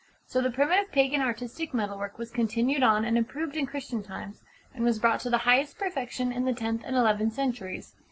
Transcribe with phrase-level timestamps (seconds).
[0.25, 4.41] So the primitive pagan artistic metal work was continued on and improved in Christian times,
[4.73, 7.93] and was brought to the highest perfection in the tenth and eleventh centuries.